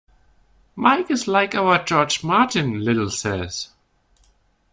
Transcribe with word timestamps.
"Mike 0.75 1.11
is 1.11 1.27
like 1.27 1.53
our 1.53 1.83
George 1.83 2.23
Martin," 2.23 2.83
Little 2.83 3.11
says. 3.11 3.69